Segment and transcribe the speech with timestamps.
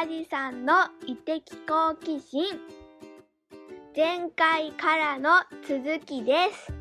[0.00, 0.72] 梶さんの
[1.06, 2.42] 異的好奇心
[3.94, 5.28] 前回からの
[5.68, 6.72] 続きです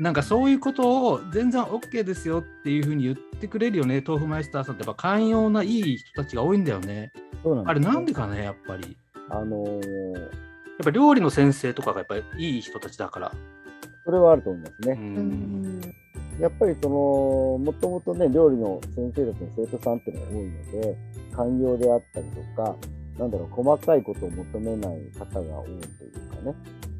[0.00, 7.12] なんかそういうことを全然 OK ですよっていうふうに言ってくれるよね、豆腐マイスターさんってやっぱ寛容ないい人たちが多いんだよね。
[7.42, 8.96] そうなんですあれなんでかね、やっぱり。
[9.28, 13.32] あのーやっぱ料理の先生とかがやっぱりいい人たちだから。
[14.06, 14.86] それはあると思いますう。
[14.88, 14.92] ね。
[14.98, 15.94] うんん
[16.40, 20.96] やっぱりその、もともとね、料理の先生たちの生徒さんっていうのが多いので、
[21.36, 22.76] 寛容であったりとか、
[23.18, 26.54] なんだろう、細かいことを求めない方が多いというかね。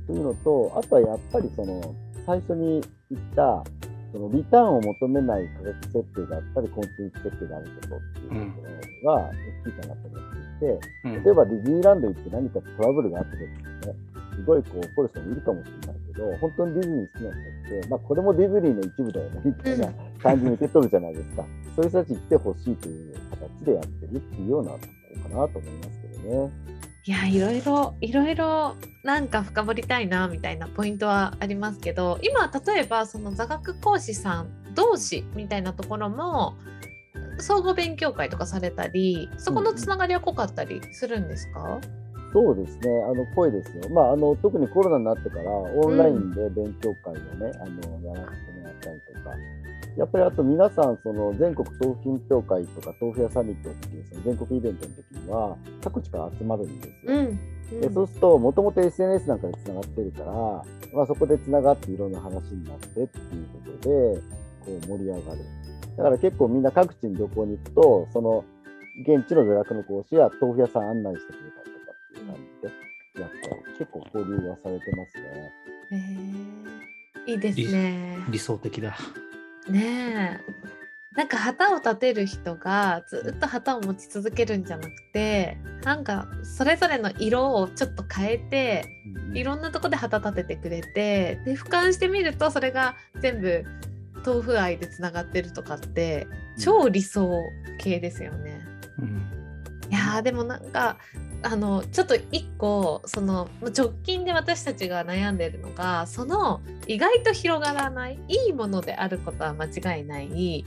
[0.06, 1.94] というのと、あとはやっぱりその、
[2.26, 3.64] 最初に言った、
[4.12, 8.66] そのリターンを求めない価格設定だったり、コンテンツ設定であることっていうとこ
[9.02, 9.32] ろが大
[9.64, 10.22] きいかなと思っ
[10.60, 19.88] ていて、うん例えばディズニーランド行って何かトラブルがあった時にね、すごいこう怒る人もいるかもしれないけど、本当にディズニー好きな人って、まあこれもディズニーの一部だよね、みたいな
[20.22, 21.44] 感じに受け取るじゃないですか。
[21.74, 23.14] そういう人たちに来てほしいという
[23.58, 24.84] 形でやってるっていうようなとこ
[25.16, 26.52] ろかなと思いますけどね。
[27.06, 36.54] いやいろいろいろいろなんか深掘りたいなみたいなポイントはありますけど今例えばその座学講師さん同士みたいなところも
[37.38, 41.78] 総合勉強会とかされたりそこのつながりは濃かったりするんですか、
[42.34, 43.88] そうですね、あの、濃いですよ。
[43.90, 49.30] まあ、あの、特にコロナになってから、オンラインで勉強会をね、あの、やらせてもらったりとか、
[49.96, 57.18] やっぱりあと皆さん、その、全国豆腐品評会とか、豆腐屋サミットっていう、その全国イベントの時には、各地から集まるんですよ。
[57.18, 57.38] うん
[57.80, 60.32] でそうすると、もともと SNS なんかでつながってるから、
[60.92, 64.20] まあ、そこでつながっていろんな話になってっていうことで、
[64.64, 65.40] こう盛り上がる。
[65.96, 68.44] だから結構みんな各地に旅行に行くと、その
[69.06, 75.52] 現地の座学の講師や豆腐屋さん案内してくれたりとかっていう感じで、やって結構交流はされてますね。
[75.90, 78.18] へーいいですね。
[78.28, 78.96] 理想的だ。
[79.68, 80.74] ねえ。
[81.16, 88.84] なんか旗を立てる人がずっと旗を持ち続けるんじゃなくてなんかそれぞれの色をちょっと変えて
[89.28, 93.64] うんいろんなとこで旗立ててくれてで俯瞰してみるとそれが全部
[94.26, 96.26] 豆腐愛でつながってるとかって
[96.58, 97.30] 超理想
[97.78, 98.60] 系ですよね。
[98.98, 99.30] うん。
[99.90, 100.96] いやーでもなんか
[101.44, 110.64] あのちょっと一個その直近で私たちが悩んでるのがその意外と広がらないいいものであることは間違いない。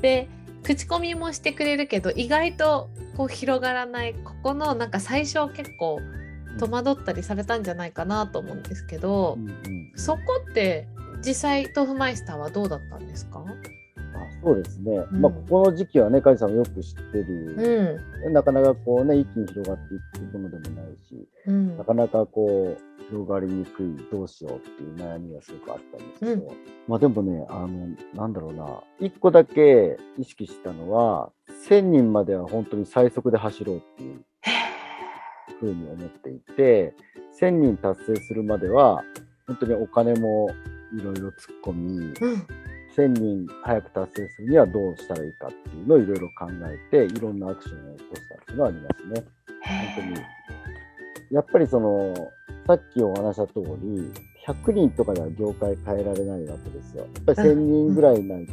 [0.00, 0.28] で
[0.62, 6.00] 口コミもしてくれるけど意外とこう広がらないここのなんか最初結構
[6.58, 9.92] 戸惑ったりされたんじゃないかなと思うんですけどうんうん。
[9.94, 10.20] そこ
[10.50, 10.88] って
[11.24, 13.75] 実際豆腐マイスターはどうだったんですか、あ
[14.46, 15.20] そうですね、うん。
[15.20, 18.32] まあ、ここの時期はね、梶さんもよく知ってる、うん。
[18.32, 21.76] なかなかこうね、一気に広がっていくものでもないし、うん。
[21.76, 26.52] なかなかこう、広がりにくい、どうしようっていう悩みがすごくあったんですけど、
[26.86, 31.32] まあでもね、あの、なんだろうな、一個だけ意識したのは、
[31.68, 34.24] 1000人までは本当に最速で走ろうっていう
[35.58, 36.94] ふうに思っていて、
[37.40, 39.02] 1000人達成するまでは、
[39.48, 40.50] 本当にお金も
[40.96, 42.46] いろいろ突っ込み、うん
[42.96, 49.24] 1000人早く達成するにはどうしたらいいかっていうのをいろいろ考えて、いろんなアクションを起こしたっていうのはありますね。
[49.94, 50.26] 本当に。
[51.30, 52.14] やっぱりその、
[52.66, 54.10] さっきお話した通り、
[54.46, 57.02] 100人とかでは業界変えられないわけですよ。
[57.02, 58.52] やっぱり1000人ぐらいいないと、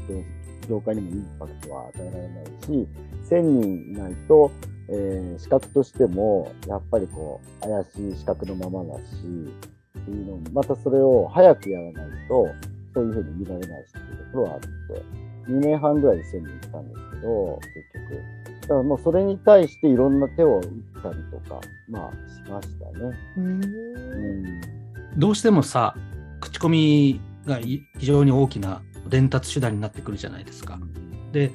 [0.67, 2.87] 業界にもインパクトは与えられないし、
[3.29, 4.51] 1000人いないと、
[4.89, 9.03] えー資格としても、やっぱりこう、怪しい資格のままだし、
[9.99, 12.47] っていうのも、またそれを早くやらないと、
[12.93, 14.67] そういうふうに見られないしっていうところはあって、
[15.51, 17.59] 2年半ぐらいで1000人行ったんですけど、
[17.93, 18.21] 結局。
[18.61, 21.59] だからもうそれに対していろんな手を打ったりとか、
[21.89, 23.15] まあしましたね。
[23.37, 24.61] うんうん。
[25.17, 25.95] どうしてもさ、
[26.39, 30.79] 口コミがい非常に大きな伝達手段になってくるじゃないですか。
[31.31, 31.51] で、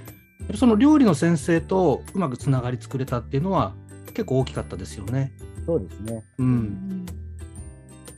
[0.54, 3.75] その料理の先生とうまくつながり作れたっていうのは
[4.09, 5.32] 結構大きかったですよね。
[5.66, 6.25] そうですね。
[6.38, 6.43] う。
[6.43, 7.06] うんん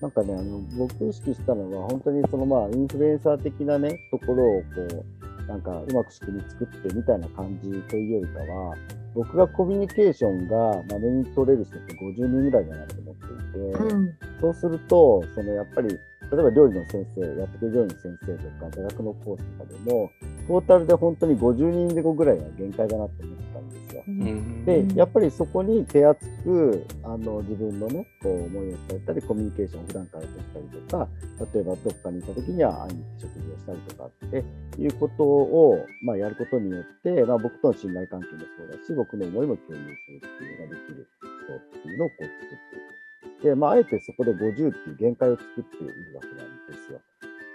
[0.00, 5.04] なんかね、あの、僕意識したのは、本当にそのまあ、インフルエンサー的なね、ところをこ
[5.44, 8.76] う、なんかうまく仕組み作ってみたいな感じというよりかは、
[9.14, 14.16] 僕がコミュニケーションがまめに取れる人って50人ぐらいだなと思っていて、うん。
[14.40, 15.98] そうすると、そのやっぱり、
[16.30, 20.10] 例えば料理の先生、やってくれる料理の先生とか、座学のコースとかでも、
[20.46, 24.04] トータルで本当に50人で5ぐらいが限界だなと思ったんですよ。
[24.06, 31.08] うんで、やっぱりそこに手厚く、あの、自分のね、こう、思いを伝えたり、コミュニケーションを普段から取ったりとか、
[31.52, 34.44] 例えばどっかにいた時には会いに行って食事をしたりとかって
[34.80, 41.08] いうことを、まあ、やることによって、まあ、僕との信頼関係もそうだし、僕の思いも共有するっていうのができる
[41.46, 42.99] 人っていうのをこう作っていく。
[43.42, 47.00] で、まあ、あえてそこで50っていう限界を作っているわけなんですよ。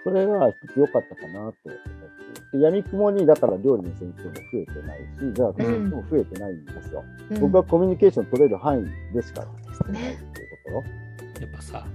[0.04, 1.96] それが一つ良かったかなと思って。
[2.56, 7.40] いで闇雲にだから料理の先生も増えてないしじゃあ先生も増えてないんですよ、うん。
[7.40, 10.84] 僕はコミュニケーション取れる範囲でしかしてないっていうところ、
[11.40, 11.86] やっぱさ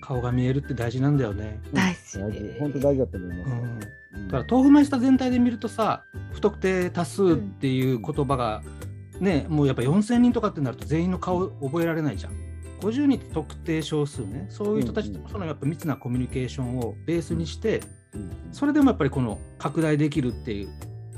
[0.00, 1.60] 顔が見えるって大事なんだよね。
[1.72, 2.18] 大事。
[2.18, 2.56] 大事。
[2.58, 3.50] 本当大事だと思います
[4.26, 8.62] だから豆腐マイスター全体で見るとさ不特定多数っていう言葉が、
[9.20, 12.51] ねもうやっぱ4,000人とかってなると全員の顔覚えられないじゃん。
[12.82, 17.80] 50人って特定少数ねそういう人たちとそのやっぱ密なコミュニケーションをベースにして
[18.14, 18.30] うん。
[18.50, 20.68] それでもやっぱりこの拡大できるっていう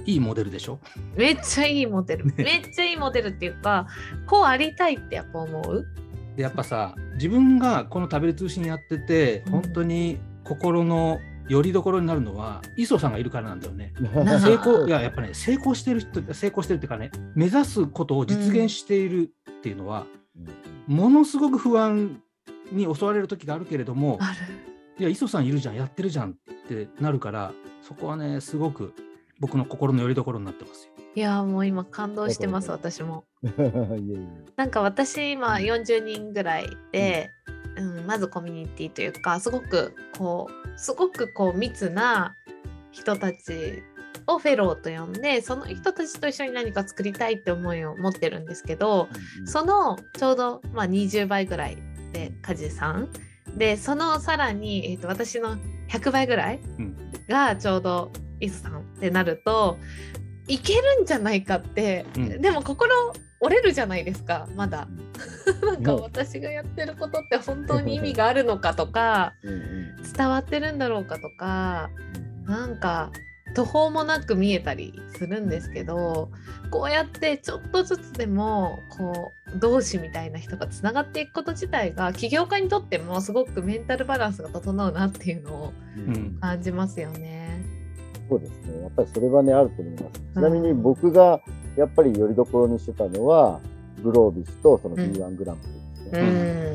[0.06, 0.78] いいモデルでしょ？
[1.16, 2.34] めっちゃいいモデル、ね。
[2.37, 3.87] めっちゃいいモデルっていうか
[4.26, 5.87] こうありたいってやっぱ思う？
[6.37, 9.52] でやっぱさ自分がこの食べる通信やっててうん。
[9.52, 11.19] 本当に心の
[11.49, 13.93] 拠り所になるのは磯さんがいるからなんだよね。
[14.00, 20.06] な成功いややっぱね成功してる人成功してるっていうかね目指すことを実現しているっていうのは、
[20.86, 22.22] ものすごく不安
[22.72, 24.64] に襲われる時があるけれどもある。
[24.98, 26.34] いや磯さんいるじゃんやってるじゃんっ
[26.69, 27.52] てなるから
[27.82, 28.94] そこはねすごく
[29.40, 30.92] 僕の心の拠り所になってますよ。
[31.16, 33.25] いやもう今感動してます私も。
[34.56, 37.31] なんか私今40人ぐらいで、
[37.76, 42.34] うん、まずコミュニティというかすごくこうすごくこう密な
[42.90, 43.82] 人たち
[44.26, 49.08] をフェローと呼んでその人たちと一緒に何か作りたいって思いを持ってるんですけど
[49.44, 51.78] そのちょうど、まあ、20倍ぐらい
[52.12, 53.08] で梶さん。
[53.56, 55.56] でそのさらに、えー、と私の
[55.88, 56.96] 100倍ぐらいうん。
[57.28, 59.78] がちょうど磯さんってなると
[60.46, 62.40] いけるんじゃないかって、うん。
[62.43, 62.90] でも心
[63.40, 64.88] 折れるじゃないですかまだ。
[65.62, 66.00] なんかう。
[66.00, 69.34] ん私がやってることって本当に意味があるのかとか
[70.17, 71.90] 伝わってるんだろうかとか
[72.46, 73.10] なんか
[73.54, 76.30] 途方もなく見えたりするんですけど
[76.70, 87.62] こうやってちょっとずつでもこう同志みたいな人がつながっていくこと自体が起業家にとってもすごくメンタルバランスが整うなっていうのをうん感じますよね。
[88.28, 88.82] そうですね。
[88.82, 90.20] やっぱりそれはね、あると思います。
[90.32, 91.40] ちなみに僕が
[91.76, 93.60] やっぱりよりどころにしてたのは、
[94.02, 96.22] グロービスとその B1 グランプリですうね。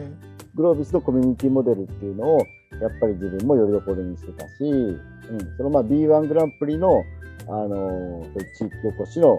[0.05, 0.19] ん、
[0.55, 2.39] グロービスのコミュニティモデルっていうのを、
[2.81, 4.99] やっぱり自分もよりどころにしてたし、
[5.29, 7.03] うん、そのまあ B1 グランプリの、
[7.47, 9.37] あのーそういう地域おこしの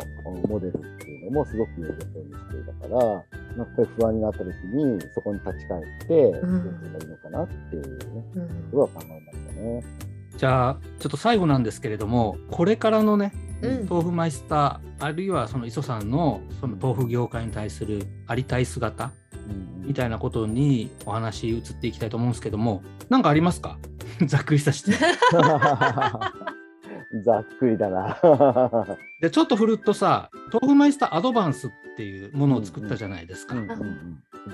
[0.48, 3.22] モデルっていうのもすごくよりどころにしていたから、やっ
[3.76, 6.56] ぱり不安になった時にそこに立ち返って、どうん。
[6.58, 8.48] うすればいいのかなっていうね、うん。
[8.70, 9.84] ことは考えましたね。
[10.36, 13.32] じゃあちょっと最後なんですけれどもこれからのね
[13.62, 13.86] うん。
[13.86, 19.12] 豆腐マイスターあるいはその磯さんのその豆腐業界に対するありたい姿
[19.48, 23.76] うんみたいなことにお話移っていきたいと思うんですけども何かありますか？
[24.26, 24.92] ざっくりさして。
[27.24, 28.16] ざっくりだな。
[29.20, 33.56] でちょっと振るとさ豆腐マイスターアドバンスっていうものを作ったじゃないですか。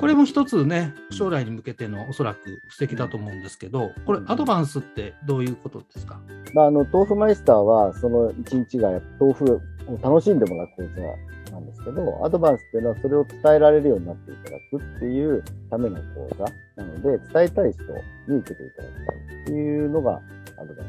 [0.00, 6.18] これも一つね将来に向けてのおそらく布石だと思うんですけどこれアドバンスってどういうことですか？
[6.54, 8.90] まあ、あの豆腐マイスターはその一日が
[9.20, 9.44] 豆腐
[9.86, 16.44] を楽しんでもらう講座なんですけどアドバンスっていうのはそれを伝えられるようになっていただくっていうための講座
[16.82, 17.82] なので伝えたい人
[18.28, 20.20] に受けていただきたいっていうのが
[20.58, 20.86] アドバン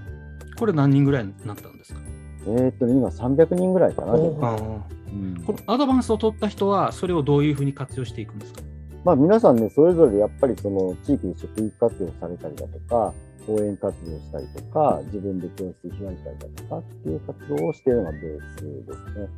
[0.49, 0.55] ス。
[0.57, 1.99] これ何人ぐらいになったんですか？
[2.47, 4.13] えーっとね、今300人ぐらいかな。
[4.13, 8.61] おうんこのアドバンスを取った人はそれをどういうふうに活用していくんですか？
[9.05, 13.13] まあ、皆さんね、それぞれやっぱりその地域で職域活用されたりだとか、
[13.45, 18.21] 講演活動したりとか、自分で教室開いたりだとかっていう活動をしているのがベー
[18.57, 19.29] スですね。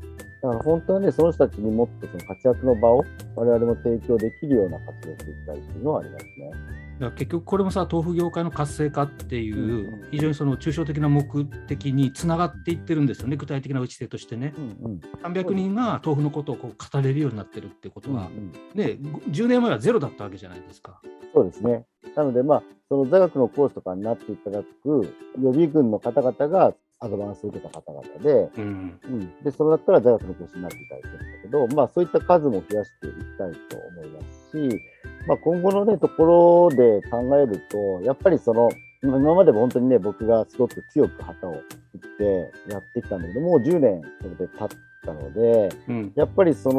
[0.41, 3.03] だから本当はね、その人たちにもっとその活躍の場を
[3.35, 6.51] 我々も提供できるような活動をしていきたいっていうのはありますね。
[6.99, 15.01] だから結局これもさ豆腐業界の活性化っていう非常にその抽象的な目的につながっていってるんですよね具体的な打ち手としてねうんうん。
[15.23, 18.97] 300人が豆腐のことをこう語れるようになってるってことは、うんうんね、
[19.29, 21.01] 10年前はゼロだったわけじゃないですか。
[21.33, 21.85] そうですね。
[22.15, 28.99] なので、まあ、その座学のコースとかになっていただく予備軍の方々がアドバンスを受けた方々で、うん。
[29.03, 34.81] うん、でその中から座学の講師になっていただいてるんだけど、まあ、そういった数も増やしていきたいと思いますし、
[35.27, 38.69] まあ、今後の、ね、ところで考えると、やっぱりその、
[39.01, 44.67] 今今までも本当にね、僕がすごく強く旗を振ってやってきたんだけど、もう10年それで経っ
[45.05, 46.11] たので、うん。
[46.15, 46.69] やっぱりそ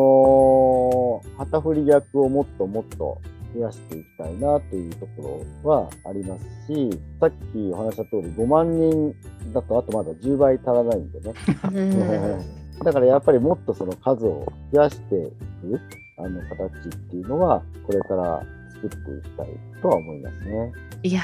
[1.25, 3.19] の旗振り役をもっともっと
[3.55, 9.15] 増やしていきたいなというところはありますし、さっきお話した通り5万人
[9.53, 11.35] だとあとまだ10倍足らないんでね。
[11.73, 15.81] うんだからやっぱりもっとその数を増やしていく
[16.17, 18.43] あの形っていうのはこれから
[18.75, 19.49] 作っていきたい
[19.83, 20.73] とは思いますね。
[21.03, 21.21] いや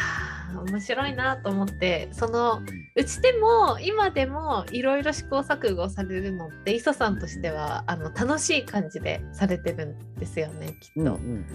[0.52, 2.60] ー面白いなと思ってその
[2.94, 11.00] うちでも今でもいろいろ試行錯誤されるのって磯さんとしてはあの楽しい感じでされてるんですよねきっと。
[11.00, 11.46] うんうんうん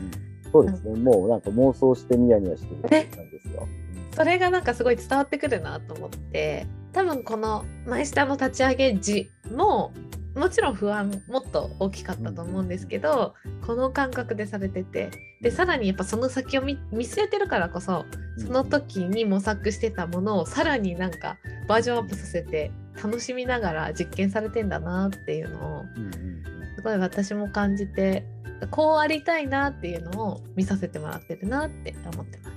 [0.51, 0.99] そうですね。
[0.99, 3.67] もうなんか妄想してニヤニヤしてる感じですよ。
[4.11, 9.93] それがなんかすごい伝わってくるなと思って多分このマイスターの立ち上げ時も
[10.35, 13.33] もちろん不安もっと大きかったと思うんですけど、
[13.67, 18.05] この感覚でされててでさらにやっぱその先を見見据えてるからこそ
[18.37, 21.37] その時に模索してたものをさらになんか
[21.67, 22.71] バージョンアップさせて
[23.03, 25.85] 楽しみながら実験されてんだなっていうのを
[26.77, 28.25] すごい私も感じて
[28.69, 32.50] こうありたいなっていうのを見させてもらってるなって思ってます。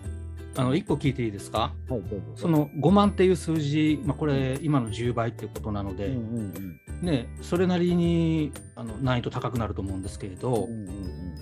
[0.56, 1.73] あの1個聞いていいですか？
[1.88, 2.02] はい。
[2.37, 11.34] その5万っていう数字、まあ、これ今の10倍っていうことなので、うんうんね、それなりにあの難易度高くなると思うんですけれど、うんうんうん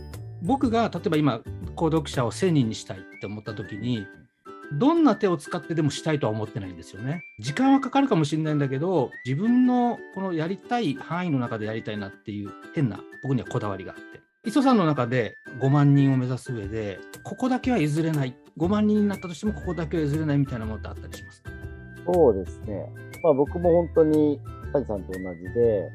[0.44, 1.40] 僕が例えば今
[1.76, 4.04] 購読者を1000人にしたいって思った時に
[4.72, 7.22] どんな手を使ってでもしたいとは思ってないんですよね。
[7.38, 21.42] 時間はかかるかもしれないんだけど自分のこのやりたい範囲の中でやりたいなっていう変な僕にはこだわりがあって磯さんの中で5万人を目指す上でここだけは譲れない5万人になったとしてもここだけは譲れないみたいなものってあったりします？
[21.42, 21.50] か
[22.12, 22.86] そうですね。
[23.22, 24.40] まあ僕も本当に
[24.72, 25.90] 谷さんと同じで、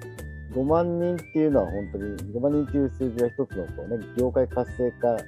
[0.54, 5.24] 5万人っていうのは本当に、5万人っていう数字は一つのこう、ね、業界活性化と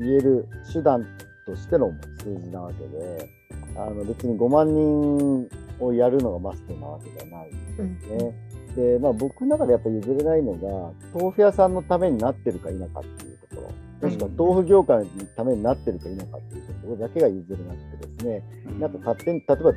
[0.00, 1.06] 言える手段
[1.46, 3.30] としての数字なわけで、
[3.76, 5.48] あの別に5万人
[5.80, 7.56] をやるのがマストなわけではないで
[8.00, 8.34] すね。
[8.74, 13.27] で、まあ僕の中でやっぱり譲れないのが、豆腐屋さんのためになってるか否かっていう
[14.00, 18.42] ところ、もしくは豆腐業界のためになってるか否かっていうところだけが譲れなくてですね、
[18.78, 19.72] なんか勝手に、例えば、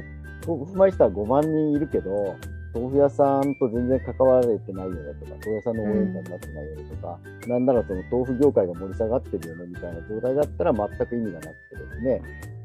[0.48, 2.36] 豆腐マイスター5万人いるけど、
[2.74, 12.22] 豆腐屋さんと全然関われてないよねとか、豆腐屋さんの応援団になってないよねとか、なんならその豆腐業界が盛り下がってるよねみたいな状態だったら全く意味がなくてですね、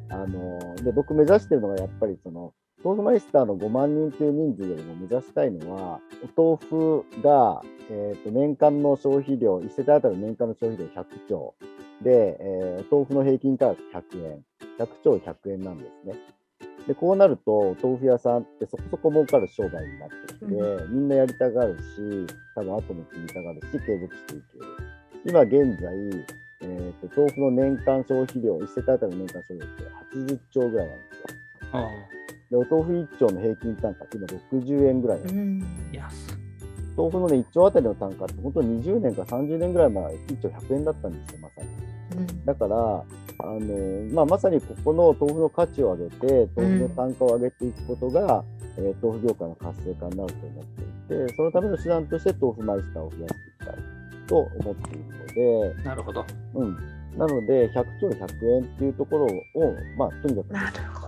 [0.09, 2.53] あので僕目指してるのがやっぱりその、
[2.87, 5.99] 豆腐マイスターの5万人という人数よりも目指したいのは、
[6.37, 11.55] お豆腐が、えー、と年間の消費量、1世帯当たりの年間の消費量100兆
[12.01, 14.45] で、えー豆腐の平均価格100円、
[14.79, 16.15] 100兆100円なんですね。
[16.87, 21.83] で、こうなると、豆腐屋さんってそこそこ儲かる商売になってきて、うみんなやりたがるし、
[22.55, 24.65] 多分後も継ぎたがるし、継続していける。
[25.25, 25.93] 今現在、
[26.61, 31.27] えー、と豆腐の年間消費量、1世帯当たりの年間消費量って80兆ぐらいなんですよ。
[31.73, 32.16] あ
[32.51, 35.59] で、お豆腐1丁の平均単価って今60円ぐらいなん
[35.91, 36.47] ですうん
[36.97, 41.69] 豆腐のね、1丁あたりの単価って本当に20年か30年ぐらい前は1丁100円だったんですよ、まさに。
[41.69, 43.05] うんだから、あ
[43.45, 48.45] のまあ、まさにここの豆腐の価値を上げて、豆腐の単価を上げていくことが、
[48.79, 53.77] えー豆腐業界の活性化になると思っていて、そのための手段として豆腐マイスターを増やしていきたい
[54.27, 56.25] と思っているので、なるほど。
[56.55, 56.77] うん、
[57.19, 59.31] なので、100兆100円っていうところを、
[59.99, 61.01] まあ、とにかくなるほど。
[61.01, 61.06] うん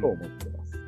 [0.00, 0.78] と思ってます。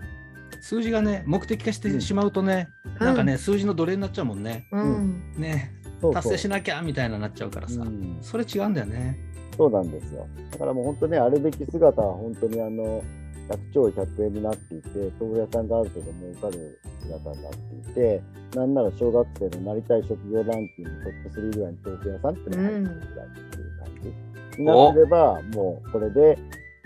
[0.60, 4.66] 数字がね目的化してしまうとね、うんなんかね数字の奴隷になっちゃうもんね。
[4.72, 5.34] うん。
[5.36, 5.74] ね
[6.12, 9.18] 達成しなきゃみたいななっちゃうからさ、うんそれ違うんだよね。
[9.56, 10.26] そうなんですよ。
[10.52, 13.02] だからもう本当ね、あるべき姿は本当にあの、
[13.50, 14.88] 100兆100円になっていて、
[15.20, 18.22] 豆腐屋さんがある程度儲かる姿になっていて、
[18.54, 24.14] なんなら小学生のなりたい職業ランキングトップ3ぐらいに豆腐屋さんっていうのが入ってるぐらいっていう感
[24.56, 26.38] じになれば、もうこれで、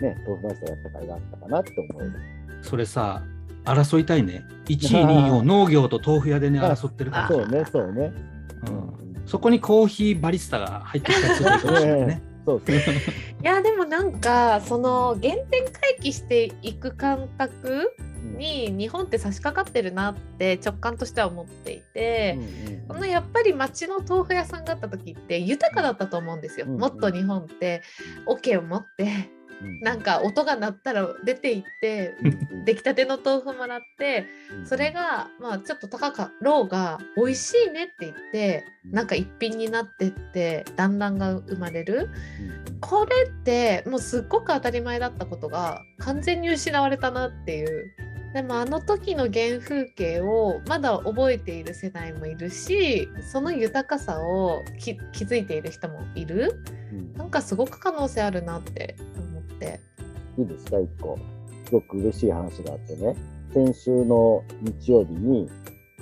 [0.05, 2.13] ね、豆腐マイスターやった甲斐があったかなって思える。
[2.63, 3.23] それさ
[3.65, 4.45] 争いたいね。
[4.67, 8.13] 1位2位を農業と豆腐屋でね 争ってるからそうね、そうね。
[8.69, 12.23] うんそこにコーヒーバリスタが入ってきたりするかもしれないね。
[12.45, 12.77] そうそう。
[12.77, 12.79] い
[13.43, 17.95] やでもなんかその原点回帰していく感覚
[18.37, 22.39] に日本って差し掛かってるなって直感としては思っていて、
[22.89, 26.67] このやっぱり町の豆腐屋さんがあった時って豊かだったと思うんですよ。
[26.69, 27.83] うんもっと日本って
[28.27, 29.31] 桶を持って
[29.81, 32.15] なんか音が鳴ったら出て行って
[32.65, 34.27] 出来たての豆腐もらって
[34.65, 42.11] それがまあちょっと高かろうが美味しいねって言ってなんか一品になってって団らんが生まれる。
[42.81, 47.95] これってもうすっごく当たり前だったことが完全に失われたなっていう。
[48.35, 56.63] でもあの時の原風景をまだ覚えている世代もいるしその豊かさをき気づいている人もいる。
[57.17, 59.34] なんかすごく可能性あるなって思って
[60.39, 61.19] いいですか、一個。
[61.65, 63.17] すごく嬉しい話があってね、
[63.53, 65.49] 先週の日曜日に、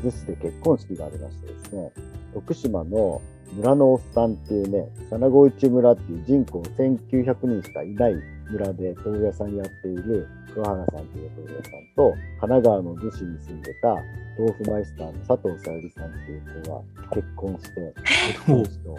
[0.02, 1.92] 逗子で結婚式がありましてですね、
[2.34, 3.20] 徳島の
[3.54, 8.14] 村のおっさんっていうね、佐那河内村っていう人口1900人しかいない
[8.50, 13.96] 村で豆腐屋さんやっている桑原さんという豆腐屋さんと、神奈川の逗子に住んでた
[14.38, 16.80] 豆腐マイスターの佐藤さゆりさんっていう子が
[17.14, 17.94] 結婚して、
[18.28, 18.96] 結婚式を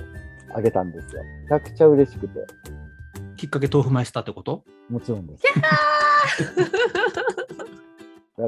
[0.55, 1.23] あげたんですよ。
[1.23, 2.39] めちゃくちゃ嬉しくて、
[3.43, 4.63] きっかけ豆腐マイスターってこと？
[4.89, 5.43] もちろんです。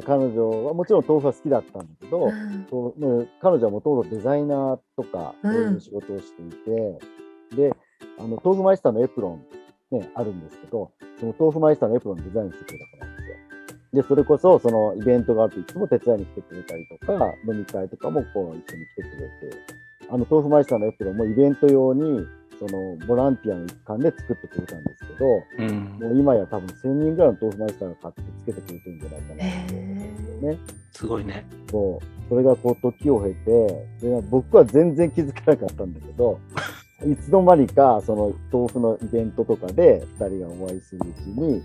[0.05, 2.31] 彼女はもちろん豆腐は好きだったんだけど、
[2.69, 6.99] そうもう彼女はもともとデザイナーとかうんそういう仕事をしていて、
[7.57, 7.75] で
[8.17, 9.37] あの豆腐マイスターのエプロ
[9.91, 13.35] ン、ね、あるんですけどその豆腐マイスターのエプロンデザインしてくれた子なんですよ。
[13.95, 19.57] で、それこそ、そのイベントがあるといつも手伝いに来てくれたりとか、飲み会とかもこう一緒に来てくれて、
[20.09, 22.25] あの、豆腐マイスターのエプロンもイベント用に、
[22.59, 25.25] そのボランティアの一環で作ってくれたんですけど、
[25.59, 25.83] うん。
[25.99, 29.73] もう今や多分1000人ぐらいの豆腐マイスターが買ってつけてくれてるんじゃないかなへって。
[29.73, 30.57] ーね。
[30.91, 31.45] すごいね。
[31.69, 32.29] そう。
[32.29, 36.39] それがこう時を経て、で僕は全然気づかなかったんだけど、
[37.05, 41.61] いつの間にかその豆腐のイベントとかで2人がお会いするうちに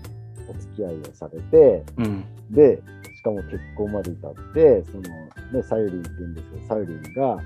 [0.49, 2.23] お付き合いをされて、うん。
[2.51, 2.81] で、
[3.15, 5.03] しかも結婚まで至って、その
[5.53, 7.37] ね、サユリンって言うんですけど、サユリンが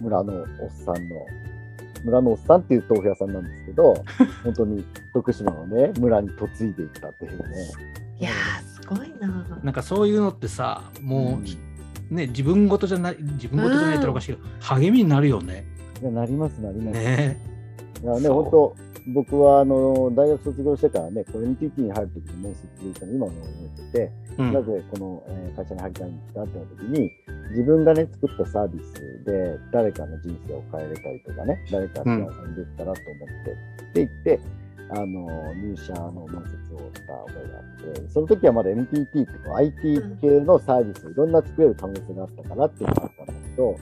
[0.00, 0.46] 村のおっ
[0.84, 1.16] さんの、
[2.04, 3.94] 村のおっさんっていう豆腐屋さんなんですけど、
[4.44, 7.36] 本当に徳島のね、村に嫁いでいったっていうね。
[8.18, 9.46] いやーすごいな。
[9.62, 11.40] なんかそういうのってさ、も
[12.10, 15.64] う、ね、自分事じゃない、自分事じゃないっておかしいけど、励みになるよね。
[16.00, 16.98] いやなります、なります。
[16.98, 17.38] ね
[18.02, 18.76] いやね、本当、
[19.08, 24.52] 僕はあの大学卒業してからね、これ NTT に入るときに面接でいたの今も覚えてて、うん。
[24.52, 27.10] なぜこの、えー会社に入りたいんですかって言ったときに、
[27.50, 34.40] 自分がね、作ったサービスで誰かの人生を変えれたりとかね、誰か幸せにできたらと思ってって言って、
[34.94, 43.76] あの入社の面接をした覚えがあって、その時はまだ NTT ってこう IT 系のサービスをいろんな作れる可能性があったからっていうのがあったんだけど、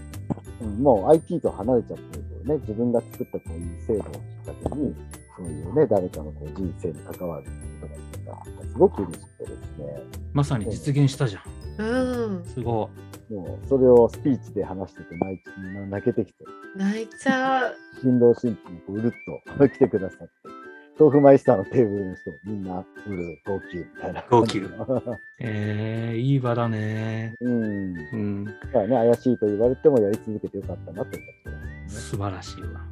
[0.62, 4.94] うん、もう IT と離れちゃってね、自分が作ったこういう制度をきっかけに、
[5.36, 7.44] そういうね、誰かのこう人生に関わる
[7.80, 7.86] こ
[8.26, 11.42] とがすごく嬉しくてですね、まさに実現したじゃん。
[11.78, 12.44] うん。
[12.44, 12.90] すご
[13.30, 15.40] もうそれをスピーチで話してて泣い
[15.74, 16.44] な泣けてきて、
[16.76, 17.74] 泣いちゃう。
[18.00, 19.10] 新郎新婦もこううるっ
[19.56, 20.26] と来てくださって、
[21.00, 24.22] 豆腐マイスターのテーブルの人、みんなうる、号泣みたいな。
[24.28, 24.62] 号泣い。
[25.40, 27.36] えー、いい場だね。
[27.40, 27.96] うん。
[28.12, 28.44] うん。
[28.44, 31.16] だからね、怪しいと言われてもやり続けてよかったなと思って
[31.86, 32.82] ます、素晴らしいわ。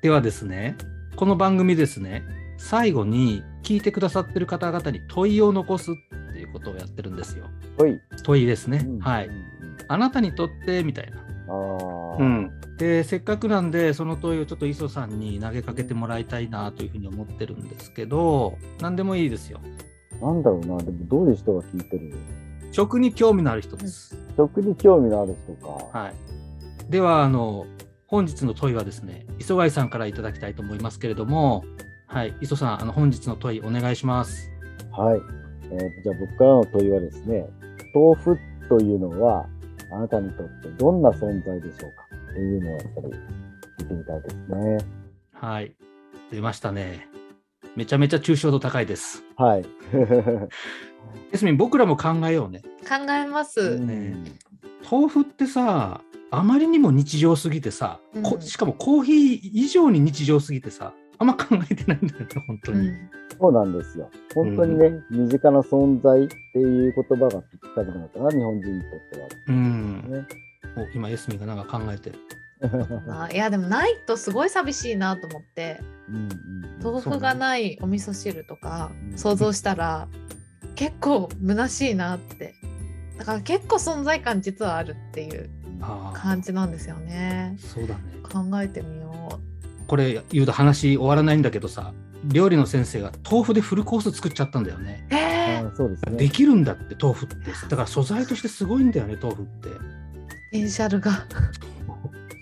[0.00, 0.76] ではですね、
[1.16, 2.22] この番組ですね、
[2.56, 5.94] 最後に聞いてくださってる方々に問いを残すっ
[6.32, 7.46] ていうことをやってるんですよ。
[7.78, 8.00] ほい。
[8.22, 8.84] 問いですね。
[8.86, 9.34] うんはいうん。
[9.34, 9.56] うん
[9.88, 11.16] あなたにとってみたいな。
[11.18, 11.95] ああ。
[12.18, 19.60] うん、でせっかくなんでその問いをちょっと磯さんに投げかけてもらいたいなというふうに思ってるんですけど何でもいいですよ。
[20.20, 22.14] なんだろうな、でもどういう人が聞いてる？
[22.72, 24.18] 食に興味のある人です。
[24.36, 25.98] 食に興味のある人か。
[25.98, 26.14] はい、
[26.90, 27.66] ではあの
[28.06, 31.64] 本日の問いはですね磯貝さんからいただきたいと思いますけれども、
[32.06, 34.50] はい、磯さんあの本日の問いお願いします。
[34.92, 35.20] はい。
[35.68, 37.44] えーじゃあ僕からの問いはですね、
[37.92, 39.46] 豆腐というのは、
[39.90, 42.05] あなたにとってどんな存在でしょうか？
[42.36, 43.08] っていうのをやっぱり
[43.78, 44.78] 聞いてみたいですね。
[45.32, 45.74] はい、
[46.30, 47.08] 出ましたね。
[47.74, 49.24] めちゃめちゃ抽象度高いです。
[49.36, 49.64] はい。
[51.32, 52.62] エスミン僕らも考えようね。
[52.86, 53.78] 考えます。
[53.78, 54.16] ね
[54.90, 63.10] 豆腐ってさあまりにも日常すぎてさ、こうんしかもコーヒー以上に日常すぎてさあんま考えてないんだよね本当に、うん。
[63.40, 64.10] そうなんですよ。
[64.34, 67.40] 本当にね、身近な存在っていう言葉がぴっ
[67.74, 69.28] たりなのかな、日本人にとっては。
[69.48, 70.26] うん
[70.76, 72.18] ねお今エスミンがなんか考えてる。
[73.10, 75.80] あいやでもないとすごい寂しいなと思って。
[76.08, 76.30] うんうん
[76.82, 80.08] 豆腐がないお味噌汁とかうん想像したら
[80.76, 82.54] 結構虚しいなって。
[83.18, 87.56] だから結構存在感実はあるっていうああ感じなんですよね。
[87.58, 88.02] そうだね。
[88.22, 89.40] 考えてみよ
[89.86, 95.06] これ言うと話終わらないんだけどさ料理の先生が豆腐でフルコース作っちゃったんだよね。
[95.10, 96.16] うえー、あそうですね。
[96.16, 97.36] できるんだって豆腐って。
[97.68, 99.68] だから素材としてすごいんだよね豆腐って。
[99.70, 99.76] ポ
[100.52, 101.12] テンシャルが。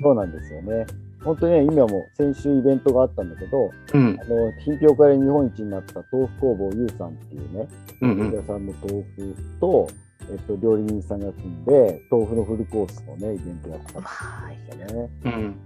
[0.03, 0.87] そうなんですよね。
[1.25, 4.19] 本当にね、今も先週イベントがあったんだけど、うん。
[4.21, 7.69] あの品評会で日本一になった豆腐工房ゆうさんっていうね、
[8.03, 9.89] うん屋さんの豆腐と、
[10.31, 15.11] えっと、料理人さんが組んで、豆腐のフルコースのね、イベントやったって言ってましたね。
[15.25, 15.57] うん、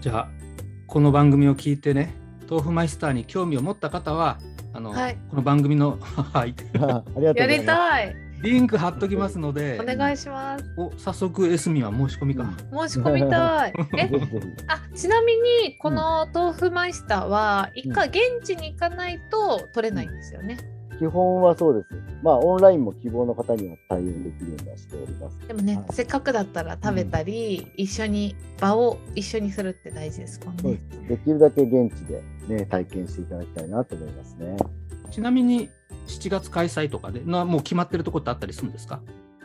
[0.00, 0.28] じゃあ
[0.86, 2.14] この番組を聞いてね
[2.48, 4.38] 豆腐マイスターに興味を持った方は
[4.72, 5.16] あの、はい。
[5.30, 6.54] この番組の はい。
[6.74, 7.40] ありがとうございます。
[7.40, 14.10] やりたいリンク貼っときますのでお願いしますお早速エスミは申し込みか、申し込みたい え。
[14.66, 20.58] あちなみにこの豆腐マイスターは一回現地に行かないと取れないんですよね。
[20.98, 21.88] 基本はそうです。
[22.22, 25.48] まあ、オンラインも希望の方には対応できるようにはしております。
[25.48, 30.78] でもね、はいせっかくだったら食べたり、一緒に場を一緒にするって大事ですもんねそうで。
[30.78, 31.08] す。
[31.08, 34.56] できるだけ現地でね、体験していただきたいなと思いますね。
[35.10, 35.70] ちなみに
[36.06, 39.00] 7月開催とかでなもう決まってるとこってあったりするんですか？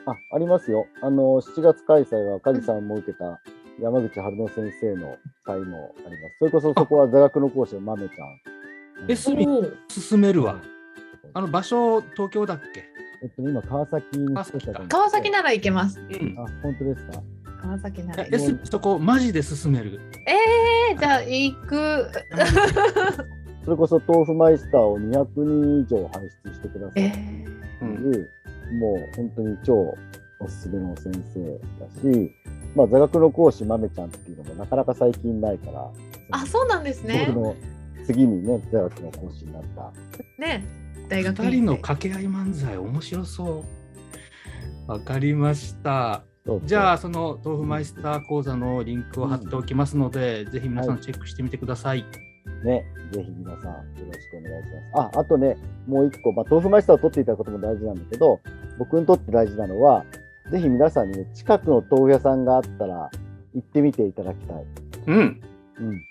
[0.05, 0.85] あ、ありますよ。
[1.01, 3.39] あの、7月開催は、梶さんも受けた
[3.81, 6.35] 山口春乃先生の会もあります。
[6.39, 8.39] それこそそこは座学の講師の豆ちゃん。
[9.11, 9.45] えすみ
[9.89, 10.59] 進めるわ
[11.33, 12.83] あの場所東京だっけ？
[13.21, 14.33] えっと、今、川崎に
[14.87, 15.99] 川崎なら行けます。
[15.99, 17.21] うんあ、本当ですか？
[17.61, 19.99] 川崎なら行えけエスそこマジで進める？
[20.25, 22.07] えー、じゃあ行く。
[23.69, 28.31] それこそ豆腐マイスターを200人以上輩出してくださっていえー、うんる、
[28.79, 29.95] もう本当に超
[30.39, 32.31] おすすめの先生だし、
[32.75, 35.91] まあ、座学の講師、まめちゃんっていうのもなかなか最近ないから、
[36.31, 37.55] あそうなんですね僕の
[38.07, 39.91] 次にね、座学の講師になった。
[40.39, 40.65] ね
[41.07, 43.63] 大学二人のか掛け合い漫才面白そ
[44.87, 44.91] う。
[44.91, 46.23] わかりました。
[46.43, 52.03] そうじゃあその豆腐マイスター講座のリンクを貼っておきますので、ぜひ皆さはいんチェックしてみてください。
[52.63, 55.15] ね、ぜひ皆さんよろしくお願いします。
[55.15, 58.39] あ、あとね、もう一個、まあ、豆腐マイスターを取っていただくことも大事なんだけど、
[58.77, 60.05] 僕にとって大事なのは、
[60.51, 63.09] ぜひ皆さんにね、近くの豆腐屋さんがあったら、
[63.53, 64.65] 行ってみていただきたい。
[65.07, 65.41] うん。
[65.79, 66.01] うん。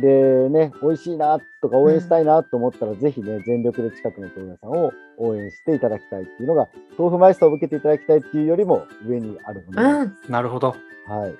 [0.00, 10.16] でね、美味しいなとか応援したいなと思ったら、ぜひね、全力で近くの豆腐屋さんを応援していただきたいっていうのが、豆腐マイスターを受けていただきたいっていうよりも上にあるものうん。
[10.28, 10.76] なるほど。
[11.06, 11.34] はい。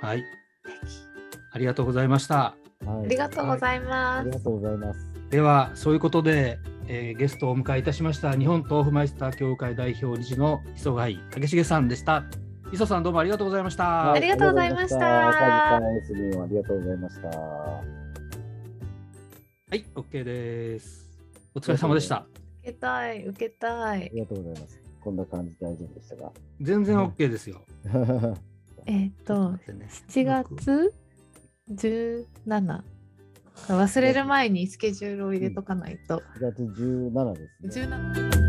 [0.00, 0.24] はい。
[1.52, 2.67] ありがとうございました。
[2.86, 3.04] はい。
[3.04, 5.00] ありがとうございあますりがとうございます。
[5.30, 12.24] では、そういうことで、えーゲストをお迎えいたしました日本豆腐マイスター協会代表理事の磯貝武重さんでした。
[12.72, 13.84] 磯さんどうもありがとうございました。
[13.84, 15.70] はありがとうございましたありがとうございました。
[15.70, 17.28] カジさん、エスミンをありがとうございました。
[17.28, 17.82] は
[19.72, 21.08] い、OK です。
[21.54, 22.26] お疲れ様でした。
[22.62, 24.80] 受けたい受けたいありがとうございます。
[25.00, 26.32] こんな感じで大丈夫でしたが。
[26.60, 27.62] 全然 OK ですよ。
[28.86, 30.94] えっ、と待ってね7月？
[31.72, 32.82] 17
[33.68, 36.22] 忘れる前にスケジュールを入れとかないと。
[36.38, 37.86] 4月17ですね。
[37.86, 38.47] 17